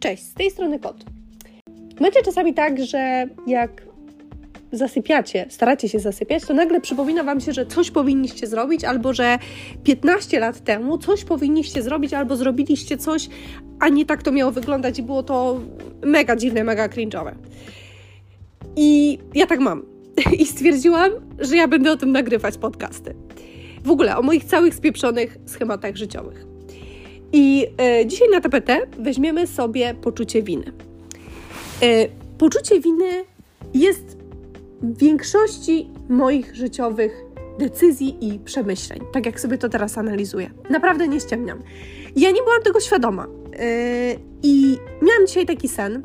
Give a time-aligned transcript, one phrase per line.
[0.00, 1.04] Cześć, z tej strony kot.
[2.00, 3.82] Macie czasami tak, że jak
[4.72, 9.38] zasypiacie, staracie się zasypiać, to nagle przypomina Wam się, że coś powinniście zrobić, albo że
[9.84, 13.28] 15 lat temu coś powinniście zrobić, albo zrobiliście coś,
[13.80, 15.60] a nie tak to miało wyglądać i było to
[16.04, 17.34] mega dziwne, mega cringe'owe.
[18.76, 19.82] I ja tak mam.
[20.40, 23.14] I stwierdziłam, że ja będę o tym nagrywać podcasty.
[23.84, 26.57] W ogóle o moich całych spieprzonych schematach życiowych.
[27.32, 30.72] I e, dzisiaj na tapetę weźmiemy sobie poczucie winy.
[31.82, 33.24] E, poczucie winy
[33.74, 34.16] jest
[34.82, 37.24] w większości moich życiowych
[37.58, 40.50] decyzji i przemyśleń, tak jak sobie to teraz analizuję.
[40.70, 41.62] Naprawdę nie ściemniam.
[42.16, 43.26] Ja nie byłam tego świadoma.
[43.58, 46.02] E, I miałam dzisiaj taki sen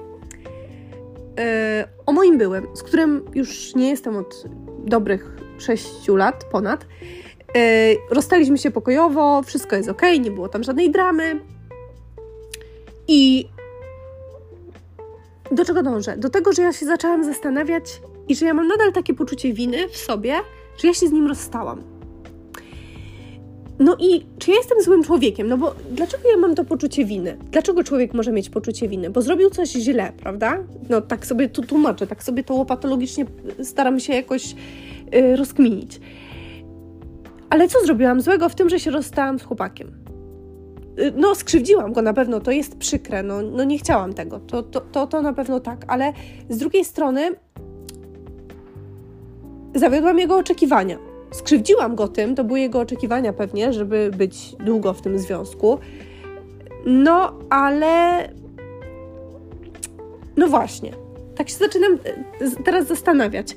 [1.39, 4.43] e, o moim byłym, z którym już nie jestem od
[4.85, 6.85] dobrych 6 lat ponad.
[7.55, 11.39] E, rozstaliśmy się pokojowo, wszystko jest ok, nie było tam żadnej dramy.
[13.07, 13.47] I
[15.51, 16.17] do czego dążę?
[16.17, 19.89] Do tego, że ja się zaczęłam zastanawiać i że ja mam nadal takie poczucie winy
[19.89, 20.33] w sobie,
[20.77, 21.83] że ja się z nim rozstałam.
[23.79, 25.47] No i czy ja jestem złym człowiekiem?
[25.47, 27.37] No bo dlaczego ja mam to poczucie winy?
[27.51, 29.09] Dlaczego człowiek może mieć poczucie winy?
[29.09, 30.63] Bo zrobił coś źle, prawda?
[30.89, 33.25] No tak sobie tu tłumaczę, tak sobie to łopatologicznie
[33.63, 34.55] staram się jakoś
[35.11, 35.99] yy, rozkminić.
[37.53, 39.91] Ale co zrobiłam złego w tym, że się rozstałam z chłopakiem?
[40.99, 44.63] Y, no, skrzywdziłam go na pewno, to jest przykre, no, no nie chciałam tego, to,
[44.63, 46.13] to, to, to na pewno tak, ale
[46.49, 47.31] z drugiej strony
[49.75, 50.97] zawiodłam jego oczekiwania.
[51.31, 55.79] Skrzywdziłam go tym, to były jego oczekiwania pewnie, żeby być długo w tym związku.
[56.85, 58.29] No, ale.
[60.37, 60.91] No właśnie.
[61.35, 61.93] Tak się zaczynam
[62.41, 63.55] y, teraz zastanawiać.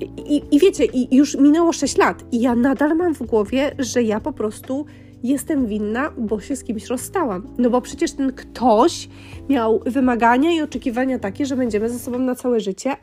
[0.00, 4.02] I, I, wiecie, i już minęło 6 lat, i ja nadal mam w głowie, że
[4.02, 4.86] ja po prostu
[5.22, 7.46] jestem winna, bo się z kimś rozstałam.
[7.58, 9.08] No bo przecież ten ktoś
[9.48, 12.96] miał wymagania i oczekiwania takie, że będziemy ze sobą na całe życie,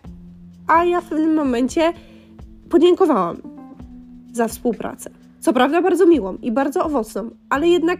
[0.67, 1.93] a ja w pewnym momencie
[2.69, 3.37] podziękowałam
[4.33, 5.09] za współpracę.
[5.39, 7.99] Co prawda bardzo miłą i bardzo owocną, ale jednak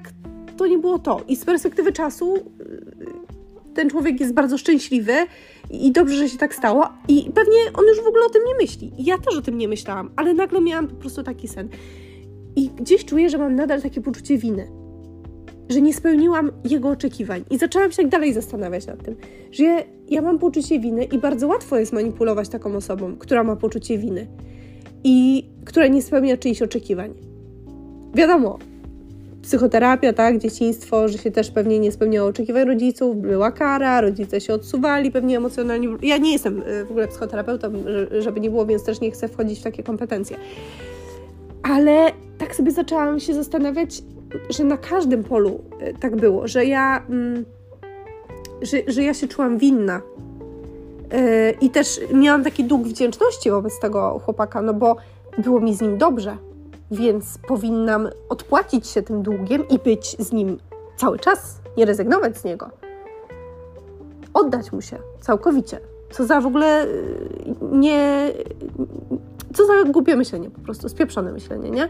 [0.58, 1.22] to nie było to.
[1.28, 2.34] I z perspektywy czasu
[3.74, 5.14] ten człowiek jest bardzo szczęśliwy
[5.72, 6.90] i dobrze, że się tak stało.
[7.08, 8.92] I pewnie on już w ogóle o tym nie myśli.
[8.98, 11.70] Ja też o tym nie myślałam, ale nagle miałam po prostu taki sen.
[12.56, 14.72] I gdzieś czuję, że mam nadal takie poczucie winy,
[15.70, 17.44] że nie spełniłam jego oczekiwań.
[17.50, 19.16] I zaczęłam się tak dalej zastanawiać nad tym,
[19.52, 23.56] że ja, ja mam poczucie winy i bardzo łatwo jest manipulować taką osobą, która ma
[23.56, 24.28] poczucie winy
[25.04, 27.14] i która nie spełnia czyichś oczekiwań.
[28.16, 28.60] Wiadomo,
[29.42, 34.54] psychoterapia, tak, dzieciństwo, że się też pewnie nie spełniało oczekiwań rodziców, była kara, rodzice się
[34.54, 35.88] odsuwali pewnie emocjonalnie.
[36.02, 37.72] Ja nie jestem y, w ogóle psychoterapeutą,
[38.20, 40.38] żeby nie było, więc też nie chcę wchodzić w takie kompetencje.
[41.64, 44.04] Ale tak sobie zaczęłam się zastanawiać,
[44.50, 47.46] że na każdym polu y, tak było, że ja, mm,
[48.62, 50.02] że, że ja się czułam winna.
[51.14, 54.96] Y, I też miałam taki dług wdzięczności wobec tego chłopaka, no bo
[55.38, 56.38] było mi z nim dobrze
[56.92, 60.58] więc powinnam odpłacić się tym długiem i być z nim
[60.98, 62.70] cały czas, nie rezygnować z niego.
[64.34, 65.80] Oddać mu się całkowicie.
[66.12, 67.16] Co za w ogóle y,
[67.72, 68.32] nie.
[69.54, 71.90] Co za głupie myślenie, po prostu spieprzone myślenie, nie?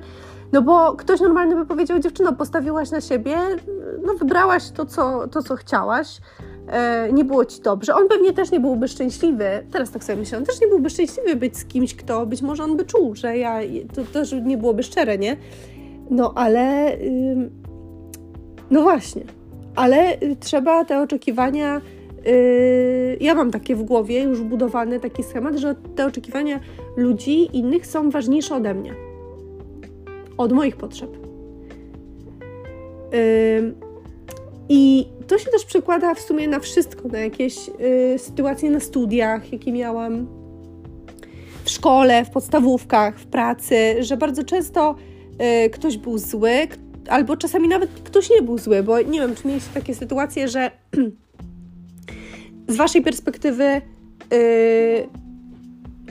[0.52, 3.38] No bo ktoś normalny by powiedział, dziewczyno, postawiłaś na siebie,
[4.06, 6.22] no wybrałaś to, co, to, co chciałaś,
[6.72, 7.96] e, nie było ci dobrze.
[7.96, 11.36] On pewnie też nie byłby szczęśliwy, teraz tak sobie myślę, on też nie byłby szczęśliwy
[11.36, 13.60] być z kimś, kto być może on by czuł, że ja,
[13.96, 15.38] to też nie byłoby szczere, nie?
[16.10, 16.98] No ale,
[18.72, 19.22] no właśnie,
[19.76, 21.82] ale trzeba te oczekiwania,
[22.28, 26.60] y, ja mam takie w głowie już budowany taki schemat, że te oczekiwania
[26.98, 28.94] ludzi innych są ważniejsze ode mnie,
[30.38, 31.18] od moich potrzeb.
[34.74, 37.56] I to się też przekłada w sumie na wszystko, na jakieś
[38.16, 40.28] y, sytuacje na studiach, jakie miałam
[41.64, 44.96] w szkole, w podstawówkach, w pracy, że bardzo często
[45.66, 46.68] y, ktoś był zły,
[47.10, 50.72] albo czasami nawet ktoś nie był zły, bo nie wiem, czy mieliście takie sytuacje, że
[52.74, 53.82] z waszej perspektywy
[54.34, 55.10] y,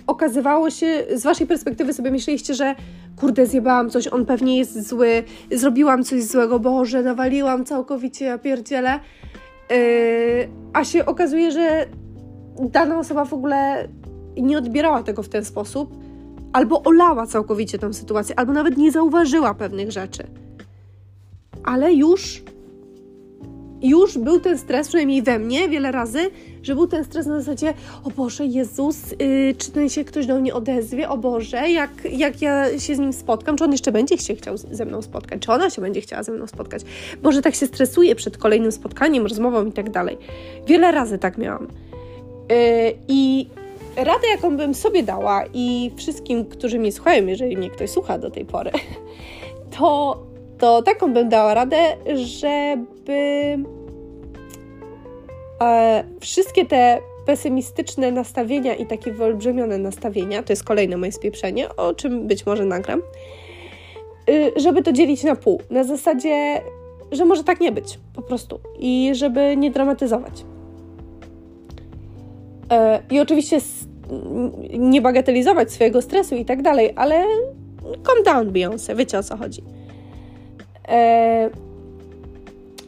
[0.07, 2.75] okazywało się, z waszej perspektywy sobie myśleliście, że
[3.21, 5.23] kurde, zjebałam coś, on pewnie jest zły,
[5.53, 9.01] zrobiłam coś złego, Boże, nawaliłam całkowicie, ja pierdzielę.
[9.71, 9.77] Yy,
[10.73, 11.87] a się okazuje, że
[12.61, 13.89] dana osoba w ogóle
[14.37, 15.97] nie odbierała tego w ten sposób,
[16.53, 20.23] albo olała całkowicie tę sytuację, albo nawet nie zauważyła pewnych rzeczy.
[21.65, 22.43] Ale już,
[23.83, 26.31] już był ten stres, przynajmniej we mnie, wiele razy,
[26.63, 27.75] że był ten stres na zasadzie,
[28.05, 32.43] o Boże, Jezus, yy, czy ten się ktoś do mnie odezwie, o Boże, jak, jak
[32.43, 35.53] ja się z nim spotkam, czy on jeszcze będzie się chciał ze mną spotkać, czy
[35.53, 36.83] ona się będzie chciała ze mną spotkać.
[37.23, 40.19] Boże, tak się stresuje przed kolejnym spotkaniem, rozmową i tak dalej.
[40.67, 41.67] Wiele razy tak miałam.
[42.49, 42.57] Yy,
[43.09, 43.49] I
[43.97, 48.31] radę, jaką bym sobie dała i wszystkim, którzy mnie słuchają, jeżeli mnie ktoś słucha do
[48.31, 48.71] tej pory,
[49.79, 50.23] to,
[50.59, 53.57] to taką bym dała radę, żeby
[56.21, 62.27] wszystkie te pesymistyczne nastawienia i takie wyolbrzymione nastawienia, to jest kolejne moje spieprzenie, o czym
[62.27, 63.03] być może nagram,
[64.31, 65.61] y, żeby to dzielić na pół.
[65.71, 66.61] Na zasadzie,
[67.13, 68.61] że może tak nie być, po prostu.
[68.79, 70.45] I żeby nie dramatyzować.
[72.71, 73.59] E, I oczywiście
[74.79, 77.25] nie bagatelizować swojego stresu i tak dalej, ale
[78.03, 79.63] calm down, Beyoncé, wiecie o co chodzi.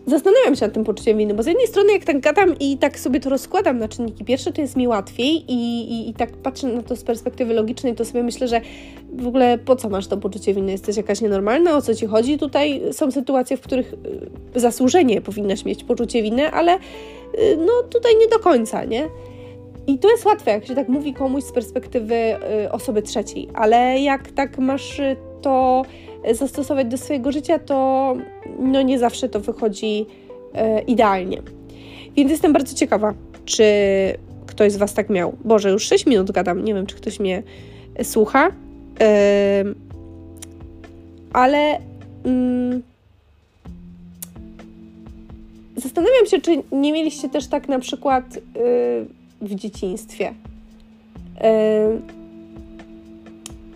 [0.06, 2.98] Zastanawiam się nad tym poczuciem winy, bo z jednej strony jak tak gadam i tak
[2.98, 6.66] sobie to rozkładam na czynniki pierwsze, to jest mi łatwiej i, i, i tak patrzę
[6.66, 8.60] na to z perspektywy logicznej, to sobie myślę, że
[9.12, 10.72] w ogóle po co masz to poczucie winy?
[10.72, 11.76] Jesteś jakaś nienormalna?
[11.76, 12.38] O co ci chodzi?
[12.38, 13.94] Tutaj są sytuacje, w których
[14.56, 16.78] y, zasłużenie powinnaś mieć poczucie winy, ale y,
[17.56, 19.08] no tutaj nie do końca, nie?
[19.86, 22.14] I to jest łatwe, jak się tak mówi komuś z perspektywy
[22.64, 25.00] y, osoby trzeciej, ale jak tak masz
[25.42, 25.82] to
[26.32, 28.16] zastosować do swojego życia, to
[28.58, 30.06] no nie zawsze to wychodzi
[30.78, 31.42] y, idealnie.
[32.16, 33.64] Więc jestem bardzo ciekawa, czy
[34.46, 35.36] ktoś z Was tak miał.
[35.44, 37.42] Boże, już 6 minut gadam, nie wiem, czy ktoś mnie
[38.02, 38.52] słucha, y,
[41.32, 41.78] ale
[42.24, 42.82] mm,
[45.76, 48.24] zastanawiam się, czy nie mieliście też tak na przykład
[49.40, 50.34] w dzieciństwie.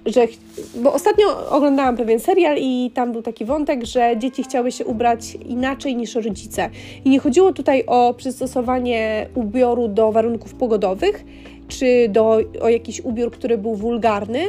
[0.06, 0.26] Że,
[0.74, 5.34] bo ostatnio oglądałam pewien serial i tam był taki wątek, że dzieci chciały się ubrać
[5.34, 6.70] inaczej niż rodzice.
[7.04, 11.24] I nie chodziło tutaj o przystosowanie ubioru do warunków pogodowych,
[11.68, 14.40] czy do, o jakiś ubiór, który był wulgarny,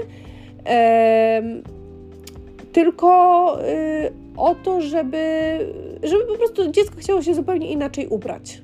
[2.73, 5.19] tylko y, o to, żeby,
[6.03, 8.61] żeby po prostu dziecko chciało się zupełnie inaczej ubrać.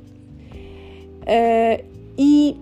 [1.28, 1.78] E,
[2.18, 2.56] i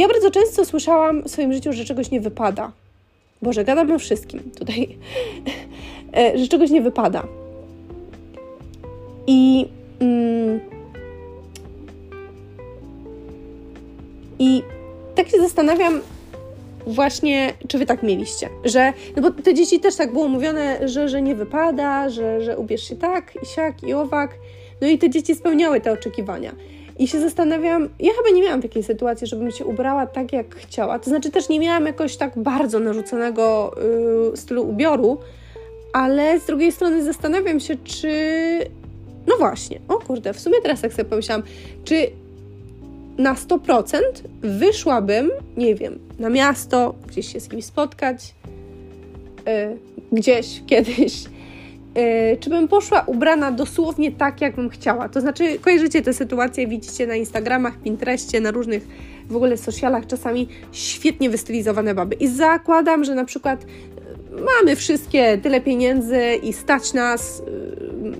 [0.00, 2.72] ja bardzo często słyszałam w swoim życiu, że czegoś nie wypada.
[3.42, 4.88] Boże, gadam o wszystkim tutaj,
[6.16, 7.26] e, że czegoś nie wypada.
[9.26, 9.68] I.
[10.00, 10.60] Mm,
[14.38, 14.62] I
[15.14, 16.00] tak się zastanawiam,
[16.86, 21.08] właśnie, czy wy tak mieliście, że, no bo te dzieci też tak było mówione, że,
[21.08, 24.34] że nie wypada, że, że ubierz się tak i siak i owak,
[24.80, 26.52] no i te dzieci spełniały te oczekiwania.
[26.98, 30.98] I się zastanawiam, ja chyba nie miałam takiej sytuacji, żebym się ubrała tak, jak chciała.
[30.98, 33.74] To znaczy też nie miałam jakoś tak bardzo narzuconego
[34.30, 35.18] yy, stylu ubioru,
[35.92, 38.10] ale z drugiej strony zastanawiam się, czy.
[39.26, 41.42] No właśnie, o kurde, w sumie teraz jak sobie pomyślałam,
[41.84, 42.10] czy
[43.18, 43.98] na 100%
[44.40, 48.34] wyszłabym, nie wiem, na miasto, gdzieś się z kimś spotkać,
[49.46, 49.78] yy,
[50.12, 51.24] gdzieś, kiedyś,
[51.96, 55.08] yy, czy bym poszła ubrana dosłownie tak, jak bym chciała.
[55.08, 58.88] To znaczy, kojarzycie tę sytuację, widzicie na Instagramach, Pinterestie, na różnych
[59.28, 62.14] w ogóle socialach czasami świetnie wystylizowane baby.
[62.14, 63.66] I zakładam, że na przykład y,
[64.40, 67.42] mamy wszystkie tyle pieniędzy i stać nas y,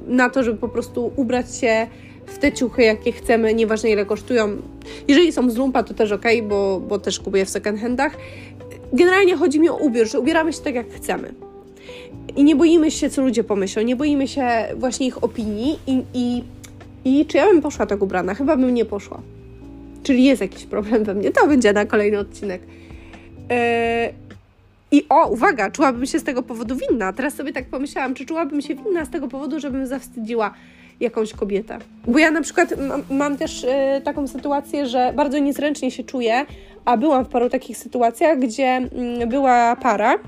[0.06, 1.86] na to, żeby po prostu ubrać się
[2.26, 4.56] w te ciuchy, jakie chcemy, nieważne ile kosztują.
[5.08, 8.16] Jeżeli są z lumpa, to też ok, bo, bo też kupuję w second handach.
[8.92, 11.45] Generalnie chodzi mi o ubiór, że ubieramy się tak, jak chcemy.
[12.36, 16.44] I nie boimy się, co ludzie pomyślą, nie boimy się właśnie ich opinii i, i,
[17.04, 18.34] i czy ja bym poszła tak ubrana?
[18.34, 19.20] Chyba bym nie poszła.
[20.02, 21.30] Czyli jest jakiś problem we mnie.
[21.32, 22.62] To będzie na kolejny odcinek.
[23.50, 23.56] Yy,
[24.90, 27.12] I o, uwaga, czułabym się z tego powodu winna.
[27.12, 30.54] Teraz sobie tak pomyślałam, czy czułabym się winna z tego powodu, żebym zawstydziła
[31.00, 31.78] jakąś kobietę.
[32.06, 33.68] Bo ja na przykład mam, mam też y,
[34.04, 36.46] taką sytuację, że bardzo niezręcznie się czuję,
[36.84, 38.88] a byłam w paru takich sytuacjach, gdzie
[39.22, 40.18] y, była para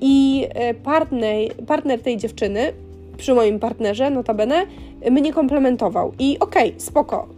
[0.00, 2.72] I e, partner, partner tej dziewczyny,
[3.16, 4.66] przy moim partnerze, notabene,
[5.10, 6.12] mnie komplementował.
[6.18, 7.28] I okej, okay, spoko,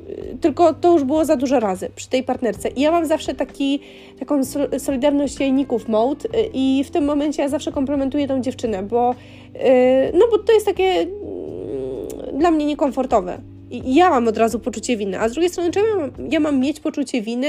[0.40, 2.68] tylko to już było za dużo razy przy tej partnerce.
[2.68, 3.80] I ja mam zawsze taki,
[4.18, 4.40] taką
[4.78, 9.14] solidarność jajników mode i w tym momencie ja zawsze komplementuję tą dziewczynę, bo,
[9.54, 13.38] e, no bo to jest takie mm, dla mnie niekomfortowe.
[13.70, 16.40] I ja mam od razu poczucie winy, a z drugiej strony, czemu ja mam, ja
[16.40, 17.48] mam mieć poczucie winy,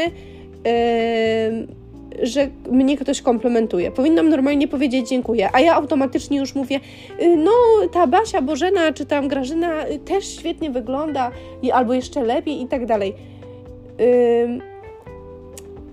[2.22, 3.91] że mnie ktoś komplementuje.
[3.91, 6.79] Powinnam normalnie powiedzieć dziękuję, a ja automatycznie już mówię,
[7.22, 7.51] y, no
[7.93, 11.32] ta Basia Bożena czy tam Grażyna y, też świetnie wygląda
[11.74, 13.13] albo jeszcze lepiej i tak dalej.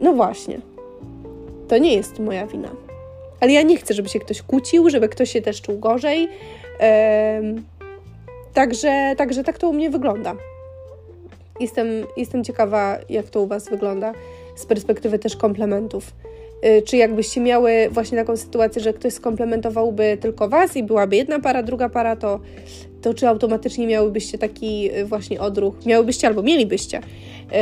[0.01, 0.61] No właśnie.
[1.69, 2.69] To nie jest moja wina.
[3.41, 6.29] Ale ja nie chcę, żeby się ktoś kłócił, żeby ktoś się też czuł gorzej.
[8.55, 10.35] Także, także tak to u mnie wygląda.
[11.61, 11.87] jestem,
[12.17, 14.13] jestem ciekawa, jak to u Was wygląda
[14.61, 16.13] z perspektywy też komplementów.
[16.67, 21.41] Y, czy jakbyście miały właśnie taką sytuację, że ktoś skomplementowałby tylko Was i byłaby jedna
[21.41, 22.41] para, druga para, to,
[23.03, 27.01] to czy automatycznie miałybyście taki y, właśnie odruch, miałybyście albo mielibyście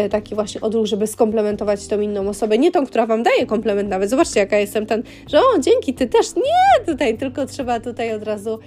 [0.07, 3.89] y, taki właśnie odruch, żeby skomplementować tą inną osobę, nie tą, która Wam daje komplement
[3.89, 4.11] nawet.
[4.11, 8.23] Zobaczcie, jaka jestem ten, że o, dzięki, Ty też, nie, tutaj, tylko trzeba tutaj od
[8.23, 8.59] razu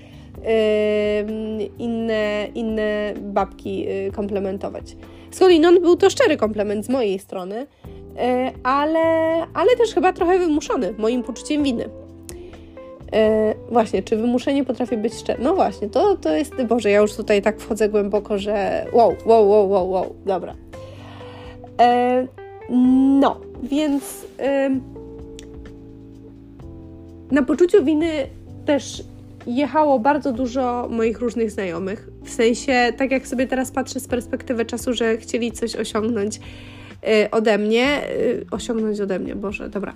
[1.80, 4.96] inne, inne babki komplementować.
[5.32, 7.68] Skądinąd był to szczery komplement z mojej strony,
[8.64, 9.00] ale,
[9.54, 11.90] ale też chyba trochę wymuszony moim poczuciem winy.
[13.14, 15.44] E, właśnie, czy wymuszenie potrafi być szczere?
[15.44, 19.50] No właśnie, to, to jest, Boże, ja już tutaj tak wchodzę głęboko, że wow, wow,
[19.50, 20.56] wow, wow, wow, dobra.
[21.80, 22.28] E,
[23.20, 24.26] no, więc
[27.32, 28.28] na poczuciu winy
[28.66, 29.04] też
[29.48, 32.10] jechało bardzo dużo moich różnych znajomych.
[32.24, 36.40] W sensie, tak jak sobie teraz patrzę z perspektywy czasu, że chcieli coś osiągnąć
[37.32, 39.94] ode mnie, y, osiągnąć ode mnie, Boże, dobra.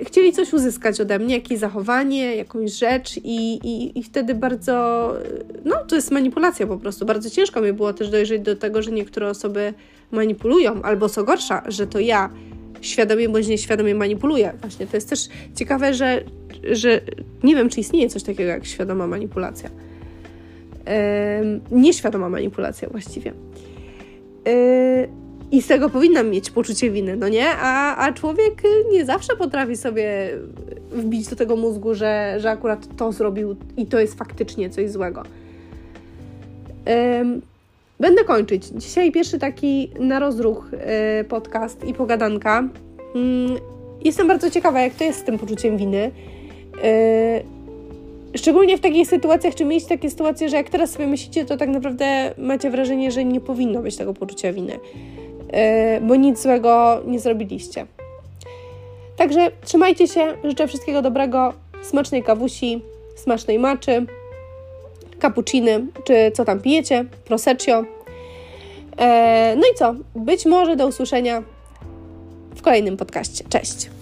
[0.00, 5.12] Y, chcieli coś uzyskać ode mnie, jakieś zachowanie, jakąś rzecz i, i, i wtedy bardzo,
[5.64, 7.06] no to jest manipulacja po prostu.
[7.06, 9.74] Bardzo ciężko mi było też dojrzeć do tego, że niektóre osoby
[10.10, 12.30] manipulują, albo co gorsza, że to ja
[12.80, 14.52] świadomie bądź nieświadomie manipuluję.
[14.60, 16.24] Właśnie to jest też ciekawe, że,
[16.72, 17.00] że
[17.42, 19.70] nie wiem, czy istnieje coś takiego jak świadoma manipulacja.
[19.70, 23.32] Yy, nieświadoma manipulacja właściwie.
[24.46, 27.46] Yy, i z tego powinnam mieć poczucie winy, no nie?
[27.50, 28.62] A, a człowiek
[28.92, 30.30] nie zawsze potrafi sobie
[30.90, 35.22] wbić do tego mózgu, że, że akurat to zrobił i to jest faktycznie coś złego.
[36.86, 37.42] Um,
[38.00, 38.66] będę kończyć.
[38.66, 40.70] Dzisiaj pierwszy taki na rozruch
[41.20, 42.68] y, podcast i pogadanka.
[43.14, 43.56] Um,
[44.04, 46.10] jestem bardzo ciekawa, jak to jest z tym poczuciem winy.
[48.34, 51.56] Y, szczególnie w takich sytuacjach, czy mieć takie sytuacje, że jak teraz sobie myślicie, to
[51.56, 54.78] tak naprawdę macie wrażenie, że nie powinno być tego poczucia winy.
[55.52, 57.86] E, bo nic złego nie zrobiliście.
[59.16, 61.52] Także trzymajcie się, życzę wszystkiego dobrego,
[61.82, 62.82] smacznej kawusi,
[63.16, 64.06] smacznej maczy,
[65.22, 67.84] cappucciny, czy co tam pijecie, proseccio.
[68.98, 69.94] E, no i co?
[70.14, 71.42] Być może do usłyszenia
[72.54, 73.44] w kolejnym podcaście.
[73.48, 73.97] Cześć!